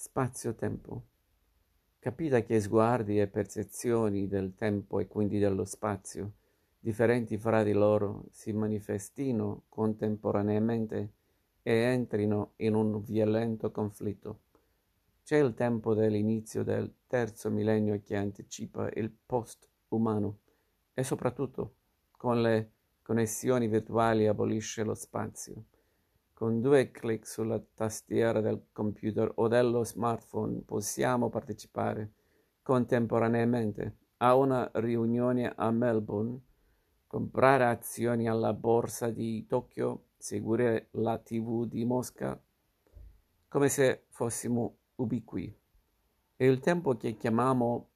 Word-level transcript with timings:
spazio-tempo. 0.00 1.02
Capita 1.98 2.40
che 2.42 2.60
sguardi 2.60 3.18
e 3.18 3.26
percezioni 3.26 4.28
del 4.28 4.54
tempo 4.54 5.00
e 5.00 5.08
quindi 5.08 5.40
dello 5.40 5.64
spazio, 5.64 6.34
differenti 6.78 7.36
fra 7.36 7.64
di 7.64 7.72
loro, 7.72 8.26
si 8.30 8.52
manifestino 8.52 9.64
contemporaneamente 9.68 11.14
e 11.64 11.72
entrino 11.72 12.52
in 12.58 12.74
un 12.74 13.02
violento 13.02 13.72
conflitto. 13.72 14.42
C'è 15.24 15.38
il 15.38 15.54
tempo 15.54 15.94
dell'inizio 15.94 16.62
del 16.62 16.94
terzo 17.08 17.50
millennio 17.50 18.00
che 18.00 18.14
anticipa 18.14 18.88
il 18.90 19.10
post-umano 19.10 20.38
e 20.94 21.02
soprattutto 21.02 21.74
con 22.12 22.40
le 22.40 22.70
connessioni 23.02 23.66
virtuali 23.66 24.28
abolisce 24.28 24.84
lo 24.84 24.94
spazio. 24.94 25.64
Con 26.38 26.60
due 26.60 26.92
clic 26.92 27.26
sulla 27.26 27.58
tastiera 27.58 28.40
del 28.40 28.68
computer 28.70 29.28
o 29.34 29.48
dello 29.48 29.82
smartphone 29.82 30.60
possiamo 30.60 31.30
partecipare 31.30 32.12
contemporaneamente 32.62 33.96
a 34.18 34.36
una 34.36 34.70
riunione 34.74 35.52
a 35.52 35.68
Melbourne, 35.72 36.40
comprare 37.08 37.64
azioni 37.64 38.28
alla 38.28 38.52
borsa 38.52 39.10
di 39.10 39.46
Tokyo, 39.48 40.10
seguire 40.16 40.90
la 40.92 41.18
TV 41.18 41.66
di 41.66 41.84
Mosca, 41.84 42.40
come 43.48 43.68
se 43.68 44.04
fossimo 44.10 44.76
ubiqui. 44.94 45.52
E 46.36 46.46
il 46.46 46.60
tempo 46.60 46.96
che 46.96 47.16
chiamiamo 47.16 47.88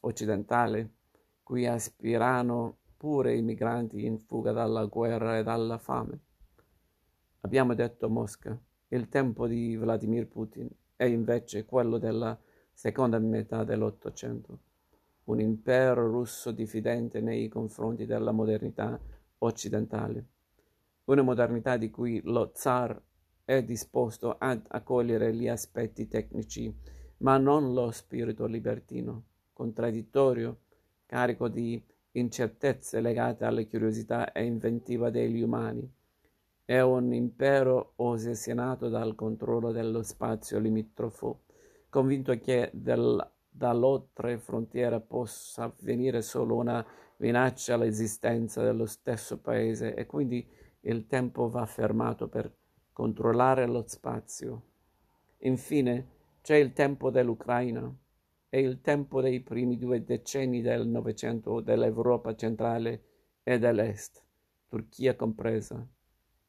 occidentale, 0.00 0.94
cui 1.42 1.66
aspirano 1.66 2.78
pure 2.96 3.36
i 3.36 3.42
migranti 3.42 4.06
in 4.06 4.24
fuga 4.24 4.52
dalla 4.52 4.86
guerra 4.86 5.36
e 5.36 5.42
dalla 5.42 5.76
fame. 5.76 6.28
Abbiamo 7.42 7.72
detto 7.72 8.10
Mosca, 8.10 8.58
il 8.88 9.08
tempo 9.08 9.46
di 9.46 9.74
Vladimir 9.74 10.28
Putin 10.28 10.68
è 10.94 11.04
invece 11.04 11.64
quello 11.64 11.96
della 11.96 12.38
seconda 12.70 13.18
metà 13.18 13.64
dell'Ottocento, 13.64 14.58
un 15.24 15.40
impero 15.40 16.06
russo 16.06 16.50
diffidente 16.50 17.22
nei 17.22 17.48
confronti 17.48 18.04
della 18.04 18.30
modernità 18.30 19.00
occidentale, 19.38 20.26
una 21.04 21.22
modernità 21.22 21.78
di 21.78 21.88
cui 21.88 22.20
lo 22.24 22.50
zar 22.52 23.00
è 23.42 23.62
disposto 23.64 24.36
ad 24.38 24.62
accogliere 24.68 25.34
gli 25.34 25.48
aspetti 25.48 26.08
tecnici, 26.08 26.70
ma 27.18 27.38
non 27.38 27.72
lo 27.72 27.90
spirito 27.90 28.44
libertino, 28.44 29.24
contraddittorio, 29.54 30.58
carico 31.06 31.48
di 31.48 31.82
incertezze 32.12 33.00
legate 33.00 33.46
alla 33.46 33.64
curiosità 33.64 34.30
e 34.30 34.44
inventiva 34.44 35.08
degli 35.08 35.40
umani 35.40 35.90
è 36.70 36.80
un 36.80 37.12
impero 37.12 37.94
ossessionato 37.96 38.88
dal 38.88 39.16
controllo 39.16 39.72
dello 39.72 40.04
spazio 40.04 40.60
limitrofo, 40.60 41.40
convinto 41.88 42.38
che 42.38 42.70
del, 42.72 43.28
dall'oltre 43.48 44.38
frontiera 44.38 45.00
possa 45.00 45.74
venire 45.80 46.22
solo 46.22 46.54
una 46.54 46.86
minaccia 47.16 47.74
all'esistenza 47.74 48.62
dello 48.62 48.86
stesso 48.86 49.40
paese 49.40 49.96
e 49.96 50.06
quindi 50.06 50.48
il 50.82 51.08
tempo 51.08 51.48
va 51.48 51.66
fermato 51.66 52.28
per 52.28 52.54
controllare 52.92 53.66
lo 53.66 53.82
spazio. 53.88 54.62
Infine 55.38 56.06
c'è 56.40 56.54
il 56.54 56.72
tempo 56.72 57.10
dell'Ucraina 57.10 57.92
e 58.48 58.60
il 58.60 58.80
tempo 58.80 59.20
dei 59.20 59.40
primi 59.40 59.76
due 59.76 60.04
decenni 60.04 60.62
del 60.62 60.86
Novecento 60.86 61.60
dell'Europa 61.60 62.36
centrale 62.36 63.02
e 63.42 63.58
dell'Est, 63.58 64.22
Turchia 64.68 65.16
compresa 65.16 65.84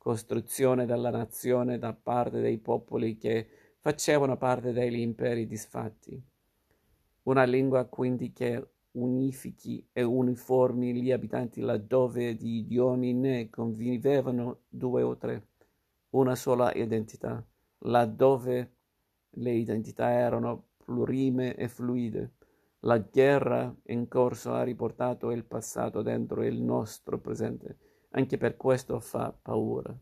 costruzione 0.00 0.86
della 0.86 1.10
nazione 1.10 1.78
da 1.78 1.92
parte 1.92 2.40
dei 2.40 2.56
popoli 2.56 3.18
che 3.18 3.46
facevano 3.80 4.38
parte 4.38 4.72
degli 4.72 4.98
imperi 4.98 5.46
disfatti. 5.46 6.18
Una 7.24 7.44
lingua 7.44 7.84
quindi 7.84 8.32
che 8.32 8.66
unifichi 8.92 9.86
e 9.92 10.02
uniformi 10.02 10.94
gli 10.94 11.12
abitanti 11.12 11.60
laddove 11.60 12.34
di 12.34 12.60
idiomi 12.60 13.12
ne 13.12 13.50
convivevano 13.50 14.62
due 14.70 15.02
o 15.02 15.18
tre, 15.18 15.48
una 16.10 16.34
sola 16.34 16.72
identità, 16.72 17.46
laddove 17.80 18.76
le 19.28 19.52
identità 19.52 20.10
erano 20.12 20.68
plurime 20.78 21.54
e 21.56 21.68
fluide. 21.68 22.36
La 22.80 22.96
guerra 22.96 23.72
in 23.88 24.08
corso 24.08 24.54
ha 24.54 24.62
riportato 24.62 25.30
il 25.30 25.44
passato 25.44 26.00
dentro 26.00 26.42
il 26.42 26.58
nostro 26.58 27.18
presente 27.18 27.89
anche 28.10 28.36
per 28.36 28.56
questo 28.56 29.00
fa 29.00 29.32
paura. 29.32 29.96